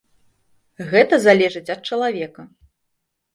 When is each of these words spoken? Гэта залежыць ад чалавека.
Гэта 0.93 1.19
залежыць 1.25 1.71
ад 1.75 1.81
чалавека. 1.91 2.47